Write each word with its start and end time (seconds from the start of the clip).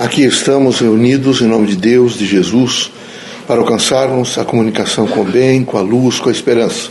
Aqui 0.00 0.22
estamos 0.22 0.80
reunidos 0.80 1.42
em 1.42 1.46
nome 1.46 1.66
de 1.66 1.76
Deus, 1.76 2.14
de 2.14 2.24
Jesus, 2.24 2.90
para 3.46 3.60
alcançarmos 3.60 4.38
a 4.38 4.46
comunicação 4.46 5.06
com 5.06 5.20
o 5.20 5.24
bem, 5.24 5.62
com 5.62 5.76
a 5.76 5.82
luz, 5.82 6.18
com 6.18 6.30
a 6.30 6.32
esperança. 6.32 6.88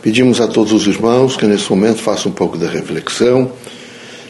Pedimos 0.00 0.40
a 0.40 0.46
todos 0.46 0.72
os 0.72 0.86
irmãos 0.86 1.36
que 1.36 1.44
nesse 1.44 1.68
momento 1.68 2.00
façam 2.00 2.30
um 2.30 2.34
pouco 2.34 2.56
de 2.56 2.66
reflexão, 2.66 3.50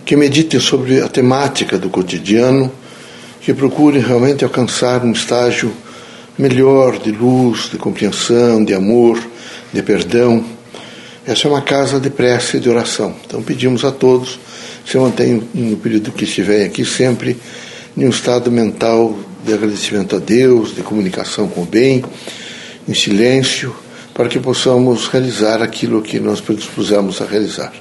que 0.03 0.17
meditem 0.17 0.59
sobre 0.59 1.03
a 1.03 1.09
temática 1.09 1.77
do 1.77 1.91
cotidiano, 1.91 2.73
que 3.43 3.53
procurem 3.53 4.01
realmente 4.01 4.45
alcançar 4.45 5.05
um 5.05 5.13
estágio 5.13 5.71
melhor 6.39 6.99
de 6.99 7.13
luz, 7.13 7.69
de 7.71 7.77
compreensão, 7.77 8.65
de 8.65 8.73
amor, 8.73 9.23
de 9.75 9.83
perdão. 9.83 10.43
Essa 11.27 11.49
é 11.49 11.51
uma 11.51 11.61
casa 11.61 12.01
de 12.01 12.09
prece 12.09 12.57
e 12.57 12.61
de 12.61 12.71
oração. 12.71 13.15
Então 13.27 13.43
pedimos 13.43 13.85
a 13.85 13.93
todos, 13.93 14.41
se 14.87 14.97
mantenham 14.97 15.43
no 15.53 15.77
período 15.77 16.11
que 16.13 16.25
estiverem 16.25 16.65
aqui 16.65 16.83
sempre 16.83 17.37
em 17.97 18.07
um 18.07 18.11
estado 18.11 18.51
mental 18.51 19.19
de 19.45 19.53
agradecimento 19.53 20.17
a 20.17 20.19
Deus, 20.19 20.75
de 20.75 20.83
comunicação 20.83 21.49
com 21.49 21.63
o 21.63 21.67
bem, 21.67 22.05
em 22.89 22.95
silêncio, 22.95 23.75
para 24.15 24.29
que 24.29 24.39
possamos 24.39 25.09
realizar 25.09 25.63
aquilo 25.63 26.03
que 26.03 26.21
nós 26.21 26.41
predispusemos 26.41 27.21
a 27.21 27.25
realizar. 27.25 27.73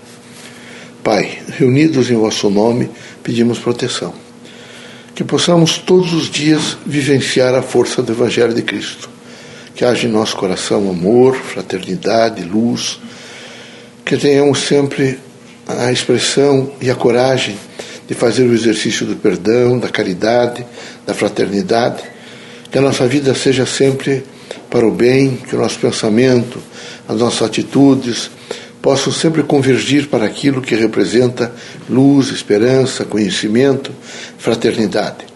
Pai, 1.03 1.39
reunidos 1.57 2.09
em 2.09 2.15
vosso 2.15 2.49
nome, 2.49 2.89
pedimos 3.23 3.59
proteção. 3.59 4.13
Que 5.15 5.23
possamos 5.23 5.77
todos 5.77 6.13
os 6.13 6.29
dias 6.29 6.77
vivenciar 6.85 7.53
a 7.55 7.61
força 7.61 8.01
do 8.01 8.11
Evangelho 8.11 8.53
de 8.53 8.61
Cristo. 8.61 9.09
Que 9.75 9.83
haja 9.83 10.07
em 10.07 10.11
nosso 10.11 10.35
coração 10.35 10.89
amor, 10.89 11.35
fraternidade, 11.35 12.43
luz. 12.43 12.99
Que 14.05 14.17
tenhamos 14.17 14.59
sempre 14.59 15.19
a 15.67 15.91
expressão 15.91 16.71
e 16.81 16.89
a 16.89 16.95
coragem 16.95 17.55
de 18.09 18.15
fazer 18.15 18.43
o 18.45 18.53
exercício 18.53 19.05
do 19.05 19.15
perdão, 19.15 19.77
da 19.77 19.87
caridade, 19.87 20.65
da 21.05 21.13
fraternidade, 21.13 22.01
que 22.71 22.77
a 22.79 22.81
nossa 22.81 23.07
vida 23.07 23.35
seja 23.35 23.67
sempre 23.67 24.23
para 24.67 24.87
o 24.87 24.89
bem, 24.91 25.35
que 25.35 25.55
o 25.55 25.59
nosso 25.59 25.77
pensamento, 25.77 26.59
as 27.07 27.19
nossas 27.19 27.43
atitudes 27.43 28.31
possam 28.81 29.13
sempre 29.13 29.43
convergir 29.43 30.07
para 30.07 30.25
aquilo 30.25 30.59
que 30.59 30.73
representa 30.73 31.53
luz, 31.87 32.29
esperança, 32.29 33.05
conhecimento, 33.05 33.91
fraternidade. 34.39 35.27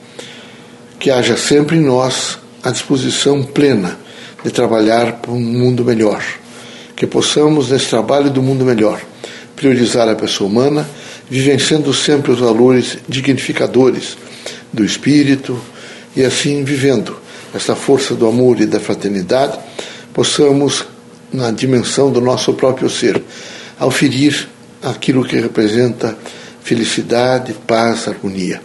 Que 0.97 1.11
haja 1.11 1.37
sempre 1.37 1.77
em 1.77 1.81
nós 1.81 2.39
a 2.63 2.71
disposição 2.71 3.43
plena 3.43 3.99
de 4.43 4.49
trabalhar 4.49 5.13
para 5.13 5.31
um 5.31 5.39
mundo 5.39 5.85
melhor. 5.85 6.23
Que 6.95 7.05
possamos, 7.05 7.69
nesse 7.69 7.89
trabalho 7.89 8.31
do 8.31 8.41
mundo 8.41 8.65
melhor, 8.65 8.99
priorizar 9.55 10.09
a 10.09 10.15
pessoa 10.15 10.49
humana 10.49 10.87
vivenciando 11.33 11.91
sempre 11.95 12.31
os 12.31 12.39
valores 12.39 12.99
dignificadores 13.09 14.15
do 14.71 14.85
espírito 14.85 15.59
e 16.15 16.23
assim 16.23 16.63
vivendo 16.63 17.17
essa 17.55 17.75
força 17.75 18.13
do 18.13 18.27
amor 18.27 18.61
e 18.61 18.67
da 18.67 18.79
fraternidade, 18.79 19.57
possamos, 20.13 20.85
na 21.31 21.49
dimensão 21.49 22.11
do 22.11 22.21
nosso 22.21 22.53
próprio 22.53 22.87
ser, 22.87 23.19
auferir 23.79 24.47
aquilo 24.83 25.25
que 25.25 25.35
representa 25.35 26.15
felicidade, 26.61 27.53
paz, 27.65 28.07
harmonia. 28.07 28.61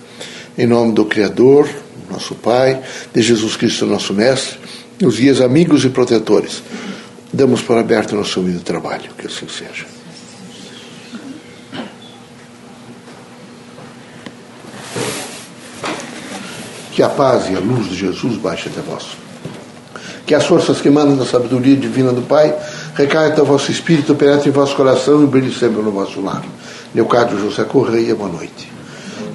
Em 0.57 0.67
nome 0.67 0.93
do 0.93 1.07
Criador, 1.07 1.67
nosso 2.11 2.35
Pai, 2.35 2.83
de 3.15 3.23
Jesus 3.23 3.57
Cristo, 3.57 3.87
nosso 3.87 4.13
Mestre, 4.13 4.59
os 5.03 5.19
guias 5.19 5.41
amigos 5.41 5.87
e 5.87 5.89
protetores, 5.89 6.63
damos 7.33 7.63
por 7.63 7.79
aberto 7.79 8.15
nosso 8.15 8.41
humilde 8.41 8.63
trabalho. 8.63 9.09
Que 9.17 9.27
assim 9.27 9.47
seja. 9.49 9.98
Que 16.99 17.03
a 17.05 17.09
paz 17.09 17.49
e 17.49 17.55
a 17.55 17.61
luz 17.61 17.91
de 17.91 17.95
Jesus 17.95 18.37
baixe 18.39 18.69
até 18.69 18.81
vós. 18.81 19.05
Que 20.27 20.35
as 20.35 20.45
forças 20.45 20.81
que 20.81 20.91
mandam 20.91 21.17
da 21.17 21.25
sabedoria 21.25 21.77
divina 21.77 22.13
do 22.13 22.23
Pai 22.23 22.53
recaiam 22.97 23.31
até 23.31 23.41
vosso 23.41 23.71
espírito, 23.71 24.17
penetrem 24.17 24.49
em 24.49 24.51
vosso 24.51 24.75
coração 24.75 25.23
e 25.23 25.27
brilhem 25.29 25.53
sempre 25.53 25.81
no 25.81 25.93
vosso 25.93 26.21
lar. 26.21 26.43
Leocádio 26.93 27.39
José 27.39 27.63
Correia, 27.63 28.17
boa 28.17 28.29
noite. 28.29 28.73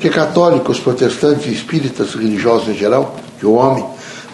Que 0.01 0.09
católicos, 0.09 0.77
protestantes, 0.77 1.47
espíritas, 1.47 2.13
religiosos 2.13 2.67
em 2.67 2.77
geral, 2.77 3.15
que 3.39 3.45
o 3.45 3.53
homem 3.53 3.85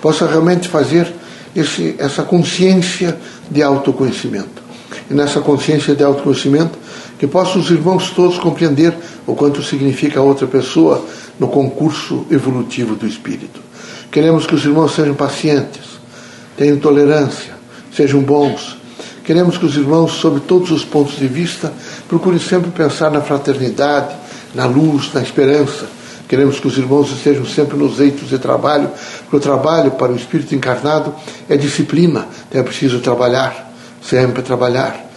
possa 0.01 0.25
realmente 0.25 0.67
fazer 0.67 1.13
esse, 1.55 1.97
essa 1.99 2.23
consciência 2.23 3.15
de 3.47 3.61
autoconhecimento. 3.61 4.63
E 5.07 5.13
nessa 5.13 5.39
consciência 5.39 5.93
de 5.93 6.03
autoconhecimento, 6.03 6.79
que 7.19 7.27
possam 7.27 7.61
os 7.61 7.69
irmãos 7.69 8.11
todos 8.11 8.39
compreender 8.39 8.95
o 9.27 9.35
quanto 9.35 9.61
significa 9.61 10.21
a 10.21 10.23
outra 10.23 10.47
pessoa 10.47 11.05
no 11.37 11.49
concurso 11.49 12.25
evolutivo 12.31 12.95
do 12.95 13.05
espírito. 13.05 13.59
Queremos 14.09 14.47
que 14.47 14.55
os 14.55 14.63
irmãos 14.63 14.95
sejam 14.95 15.13
pacientes, 15.13 15.99
tenham 16.57 16.79
tolerância, 16.79 17.53
sejam 17.93 18.21
bons. 18.21 18.77
Queremos 19.23 19.57
que 19.57 19.65
os 19.65 19.75
irmãos, 19.75 20.13
sob 20.13 20.39
todos 20.39 20.71
os 20.71 20.83
pontos 20.83 21.17
de 21.17 21.27
vista, 21.27 21.71
procurem 22.07 22.39
sempre 22.39 22.71
pensar 22.71 23.11
na 23.11 23.21
fraternidade, 23.21 24.15
na 24.55 24.65
luz, 24.65 25.13
na 25.13 25.21
esperança. 25.21 25.87
Queremos 26.27 26.59
que 26.59 26.67
os 26.67 26.77
irmãos 26.77 27.11
estejam 27.11 27.45
sempre 27.45 27.77
nos 27.77 27.99
eitos 27.99 28.29
de 28.29 28.39
trabalho, 28.39 28.89
porque 29.21 29.35
o 29.35 29.39
trabalho 29.39 29.91
para 29.91 30.11
o 30.11 30.15
espírito 30.15 30.55
encarnado 30.55 31.13
é 31.49 31.57
disciplina, 31.57 32.27
então 32.47 32.61
é 32.61 32.63
preciso 32.63 32.99
trabalhar, 32.99 33.73
sempre 34.01 34.41
trabalhar. 34.41 35.08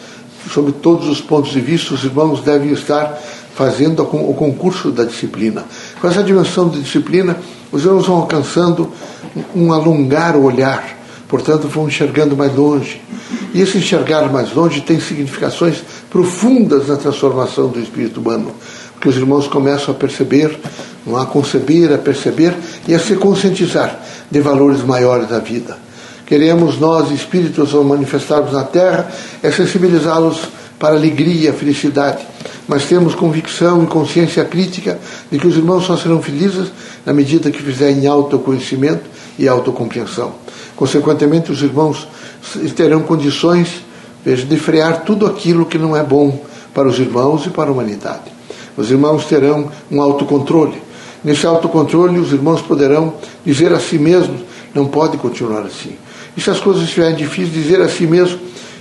Sob 0.50 0.72
todos 0.72 1.08
os 1.08 1.20
pontos 1.20 1.52
de 1.52 1.60
vista, 1.60 1.94
os 1.94 2.04
irmãos 2.04 2.40
devem 2.40 2.72
estar 2.72 3.18
fazendo 3.54 4.02
o 4.02 4.34
concurso 4.34 4.90
da 4.90 5.04
disciplina. 5.04 5.64
Com 6.00 6.08
essa 6.08 6.22
dimensão 6.22 6.68
de 6.68 6.80
disciplina, 6.80 7.36
os 7.70 7.84
irmãos 7.84 8.06
vão 8.06 8.16
alcançando 8.16 8.90
um 9.54 9.72
alongar 9.72 10.36
o 10.36 10.44
olhar, 10.44 10.98
portanto, 11.28 11.68
vão 11.68 11.86
enxergando 11.86 12.36
mais 12.36 12.54
longe. 12.54 13.00
E 13.54 13.60
esse 13.60 13.78
enxergar 13.78 14.30
mais 14.32 14.52
longe 14.52 14.80
tem 14.80 15.00
significações 15.00 15.82
profundas 16.10 16.88
na 16.88 16.96
transformação 16.96 17.68
do 17.68 17.78
espírito 17.80 18.20
humano, 18.20 18.52
porque 18.94 19.08
os 19.08 19.16
irmãos 19.16 19.46
começam 19.46 19.94
a 19.94 19.96
perceber, 19.96 20.58
a 21.18 21.26
conceber, 21.26 21.92
a 21.92 21.98
perceber 21.98 22.54
e 22.88 22.94
a 22.94 22.98
se 22.98 23.16
conscientizar 23.16 23.98
de 24.30 24.40
valores 24.40 24.82
maiores 24.82 25.28
da 25.28 25.38
vida. 25.38 25.81
Queremos 26.32 26.78
nós, 26.78 27.10
espíritos, 27.10 27.74
ao 27.74 27.84
manifestarmos 27.84 28.54
na 28.54 28.64
Terra, 28.64 29.12
é 29.42 29.50
sensibilizá-los 29.50 30.40
para 30.78 30.94
alegria 30.94 31.52
felicidade 31.52 32.26
mas 32.66 32.86
temos 32.86 33.14
convicção 33.14 33.84
e 33.84 33.86
consciência 33.86 34.42
crítica 34.46 34.98
de 35.30 35.38
que 35.38 35.46
os 35.46 35.56
irmãos 35.56 35.84
só 35.84 35.94
serão 35.94 36.22
felizes 36.22 36.72
na 37.04 37.12
medida 37.12 37.50
que 37.50 37.62
fizerem 37.62 38.06
autoconhecimento 38.06 39.02
e 39.38 39.46
autocompreensão. 39.46 40.32
Consequentemente, 40.74 41.52
os 41.52 41.60
irmãos 41.60 42.08
terão 42.74 43.02
condições 43.02 43.84
veja, 44.24 44.46
de 44.46 44.56
frear 44.56 45.02
tudo 45.04 45.26
aquilo 45.26 45.66
que 45.66 45.76
não 45.76 45.94
é 45.94 46.02
bom 46.02 46.40
para 46.72 46.88
os 46.88 46.98
irmãos 46.98 47.44
e 47.44 47.50
para 47.50 47.68
a 47.68 47.72
humanidade. 47.74 48.32
Os 48.74 48.90
irmãos 48.90 49.26
terão 49.26 49.70
um 49.90 50.00
autocontrole. 50.00 50.82
Nesse 51.22 51.44
autocontrole, 51.44 52.18
os 52.18 52.32
irmãos 52.32 52.62
poderão 52.62 53.12
dizer 53.44 53.70
a 53.74 53.78
si 53.78 53.98
mesmos: 53.98 54.40
não 54.74 54.86
pode 54.86 55.18
continuar 55.18 55.60
assim. 55.66 55.94
E 56.36 56.40
se 56.40 56.50
as 56.50 56.60
coisas 56.60 56.84
estiverem 56.84 57.16
difíceis, 57.16 57.52
dizer 57.52 57.80
a 57.80 57.88
si 57.88 58.06
mesmo: 58.06 58.38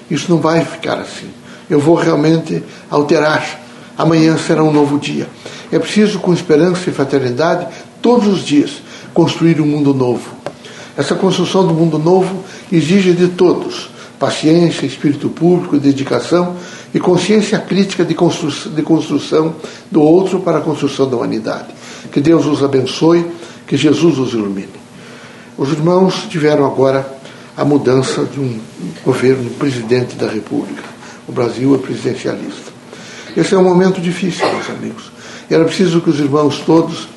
isso 0.09 0.29
não 0.29 0.39
vai 0.39 0.63
ficar 0.63 0.99
assim. 0.99 1.29
Eu 1.69 1.79
vou 1.79 1.95
realmente 1.95 2.63
alterar 2.89 3.61
Amanhã 4.01 4.35
será 4.35 4.63
um 4.63 4.71
novo 4.71 4.97
dia. 4.97 5.27
É 5.71 5.77
preciso, 5.77 6.17
com 6.17 6.33
esperança 6.33 6.89
e 6.89 6.93
fraternidade, 6.93 7.67
todos 8.01 8.27
os 8.27 8.43
dias, 8.43 8.81
construir 9.13 9.61
um 9.61 9.65
mundo 9.65 9.93
novo. 9.93 10.27
Essa 10.97 11.13
construção 11.13 11.67
do 11.67 11.73
mundo 11.73 11.99
novo 11.99 12.43
exige 12.71 13.13
de 13.13 13.27
todos 13.27 13.91
paciência, 14.17 14.85
espírito 14.85 15.29
público, 15.29 15.79
dedicação 15.79 16.55
e 16.93 16.99
consciência 16.99 17.57
crítica 17.57 18.05
de 18.05 18.13
construção, 18.13 18.71
de 18.71 18.81
construção 18.83 19.55
do 19.89 20.01
outro 20.01 20.39
para 20.39 20.59
a 20.59 20.61
construção 20.61 21.09
da 21.09 21.17
humanidade. 21.17 21.67
Que 22.11 22.21
Deus 22.21 22.45
os 22.45 22.63
abençoe, 22.63 23.25
que 23.65 23.75
Jesus 23.75 24.19
os 24.19 24.33
ilumine. 24.33 24.69
Os 25.57 25.71
irmãos 25.71 26.27
tiveram 26.29 26.65
agora 26.65 27.19
a 27.55 27.65
mudança 27.65 28.23
de 28.23 28.39
um 28.39 28.59
governo 29.03 29.49
presidente 29.51 30.15
da 30.15 30.27
República. 30.27 30.83
O 31.27 31.31
Brasil 31.31 31.75
é 31.75 31.77
presidencialista. 31.77 32.71
Esse 33.35 33.53
é 33.55 33.57
um 33.57 33.63
momento 33.63 34.01
difícil, 34.01 34.45
meus 34.51 34.69
amigos. 34.69 35.11
Era 35.49 35.65
preciso 35.65 36.01
que 36.01 36.09
os 36.09 36.19
irmãos 36.19 36.59
todos, 36.65 37.07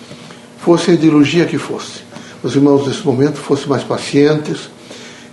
fossem 0.59 0.95
a 0.95 0.97
ideologia 0.97 1.45
que 1.45 1.59
fosse, 1.59 2.01
os 2.43 2.55
irmãos 2.55 2.87
nesse 2.87 3.05
momento 3.05 3.37
fossem 3.37 3.69
mais 3.69 3.83
pacientes 3.85 4.71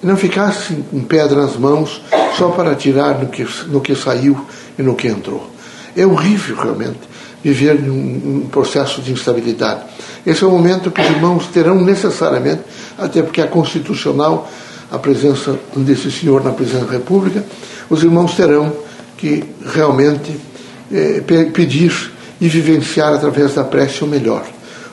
e 0.04 0.06
não 0.06 0.18
ficassem 0.18 0.82
com 0.82 1.02
pedra 1.02 1.42
nas 1.42 1.56
mãos 1.56 2.02
só 2.38 2.50
para 2.50 2.72
atirar 2.72 3.20
no 3.20 3.28
que, 3.28 3.48
no 3.68 3.82
que 3.82 3.96
saiu 3.96 4.46
e 4.78 4.82
no 4.82 4.96
que 4.96 5.08
entrou. 5.08 5.50
É 5.96 6.06
horrível, 6.06 6.56
realmente, 6.56 7.00
viver 7.44 7.80
num, 7.80 8.48
processo 8.48 9.02
de 9.02 9.12
instabilidade. 9.12 9.82
Esse 10.26 10.44
é 10.44 10.48
o 10.48 10.52
momento 10.52 10.92
que 10.92 11.02
os 11.02 11.10
irmãos 11.10 11.48
terão 11.48 11.76
necessariamente, 11.82 12.62
até 12.98 13.22
porque 13.22 13.42
é 13.42 13.48
constitucional 13.48 14.50
a 14.92 15.00
presença 15.00 15.58
desse 15.76 16.12
senhor 16.12 16.44
na 16.44 16.52
presidência 16.52 16.86
da 16.86 16.94
República, 16.94 17.44
os 17.90 18.04
irmãos 18.04 18.36
terão 18.36 18.74
que 19.18 19.44
realmente 19.74 20.38
é, 20.92 21.22
pedir 21.54 22.12
e 22.40 22.50
vivenciar 22.50 23.14
através 23.14 23.54
da 23.54 23.64
prece 23.64 24.04
o 24.04 24.08
melhor. 24.08 24.44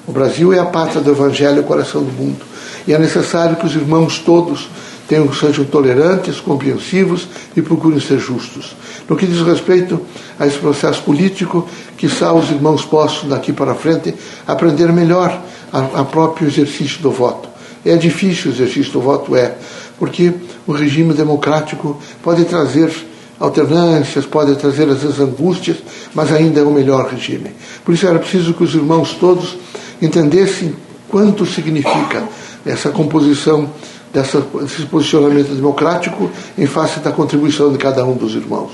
O 0.06 0.12
Brasil 0.12 0.52
é 0.52 0.58
a 0.58 0.64
pátria 0.64 1.00
do 1.00 1.10
Evangelho 1.10 1.60
o 1.60 1.64
coração 1.64 2.02
do 2.02 2.12
mundo. 2.12 2.44
E 2.86 2.94
é 2.94 2.98
necessário 2.98 3.56
que 3.56 3.66
os 3.66 3.74
irmãos 3.74 4.18
todos 4.18 4.68
tenham, 5.08 5.32
sejam 5.32 5.64
tolerantes, 5.64 6.38
compreensivos 6.38 7.26
e 7.56 7.62
procurem 7.62 7.98
ser 7.98 8.18
justos. 8.18 8.76
No 9.08 9.16
que 9.16 9.26
diz 9.26 9.40
respeito 9.40 10.00
a 10.38 10.46
esse 10.46 10.58
processo 10.58 11.02
político, 11.02 11.66
que 11.96 12.08
só 12.08 12.36
os 12.36 12.50
irmãos 12.50 12.84
possam, 12.84 13.28
daqui 13.28 13.52
para 13.52 13.74
frente, 13.74 14.14
aprender 14.46 14.92
melhor 14.92 15.42
a, 15.72 16.00
a 16.00 16.04
próprio 16.04 16.46
exercício 16.46 17.00
do 17.00 17.10
voto. 17.10 17.48
É 17.84 17.96
difícil 17.96 18.50
o 18.50 18.54
exercício 18.54 18.92
do 18.92 19.00
voto, 19.00 19.34
é, 19.34 19.54
porque 19.98 20.32
o 20.66 20.72
regime 20.72 21.12
democrático 21.12 21.98
pode 22.22 22.44
trazer 22.44 22.90
alternâncias, 23.38 24.26
pode 24.26 24.56
trazer 24.56 24.88
às 24.88 25.02
vezes 25.02 25.20
angústias, 25.20 25.78
mas 26.14 26.32
ainda 26.32 26.60
é 26.60 26.62
o 26.62 26.70
melhor 26.70 27.08
regime. 27.08 27.52
Por 27.84 27.94
isso 27.94 28.06
era 28.06 28.18
preciso 28.18 28.54
que 28.54 28.64
os 28.64 28.74
irmãos 28.74 29.14
todos 29.14 29.56
entendessem 30.00 30.74
quanto 31.08 31.46
significa 31.46 32.24
essa 32.66 32.90
composição 32.90 33.70
dessa, 34.12 34.40
desse 34.40 34.86
posicionamento 34.86 35.54
democrático 35.54 36.30
em 36.56 36.66
face 36.66 37.00
da 37.00 37.12
contribuição 37.12 37.72
de 37.72 37.78
cada 37.78 38.04
um 38.04 38.14
dos 38.14 38.34
irmãos. 38.34 38.72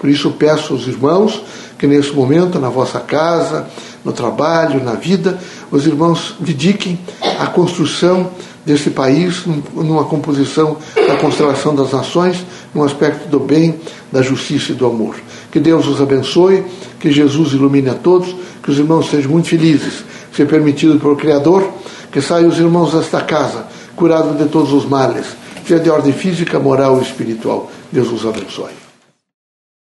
Por 0.00 0.08
isso 0.08 0.30
peço 0.32 0.74
aos 0.74 0.86
irmãos 0.86 1.42
que 1.78 1.86
nesse 1.86 2.12
momento, 2.12 2.58
na 2.58 2.68
vossa 2.68 3.00
casa, 3.00 3.66
no 4.04 4.12
trabalho, 4.12 4.82
na 4.82 4.92
vida, 4.92 5.38
os 5.70 5.86
irmãos 5.86 6.36
dediquem 6.38 6.98
à 7.38 7.46
construção 7.46 8.30
desse 8.64 8.90
país, 8.90 9.44
numa 9.74 10.04
composição 10.04 10.76
da 10.94 11.16
constelação 11.16 11.74
das 11.74 11.92
nações, 11.92 12.44
num 12.74 12.82
aspecto 12.82 13.28
do 13.28 13.38
bem, 13.38 13.78
da 14.10 14.22
justiça 14.22 14.72
e 14.72 14.74
do 14.74 14.86
amor. 14.86 15.16
Que 15.50 15.60
Deus 15.60 15.86
os 15.86 16.00
abençoe, 16.00 16.64
que 16.98 17.12
Jesus 17.12 17.52
ilumine 17.52 17.90
a 17.90 17.94
todos, 17.94 18.34
que 18.62 18.70
os 18.70 18.78
irmãos 18.78 19.10
sejam 19.10 19.30
muito 19.30 19.48
felizes, 19.48 20.04
ser 20.32 20.46
permitido 20.46 20.98
pelo 20.98 21.16
Criador, 21.16 21.68
que 22.10 22.20
saiam 22.20 22.48
os 22.48 22.58
irmãos 22.58 22.92
desta 22.92 23.20
casa 23.20 23.66
curados 23.94 24.36
de 24.38 24.46
todos 24.48 24.72
os 24.72 24.84
males, 24.84 25.26
seja 25.66 25.80
de 25.80 25.90
ordem 25.90 26.12
física, 26.12 26.58
moral 26.58 26.98
e 26.98 27.02
espiritual. 27.02 27.70
Deus 27.92 28.10
os 28.10 28.26
abençoe. 28.26 28.83